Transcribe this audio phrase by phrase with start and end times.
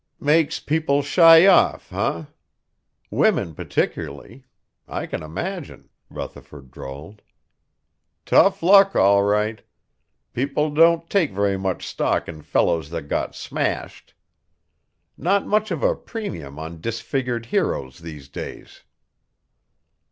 [0.19, 2.23] "Makes people shy off, eh?
[3.11, 4.45] Women particularly.
[4.87, 7.21] I can imagine," Rutherford drawled.
[8.25, 9.61] "Tough luck, all right.
[10.33, 14.15] People don't take very much stock in fellows that got smashed.
[15.19, 18.81] Not much of a premium on disfigured heroes these days."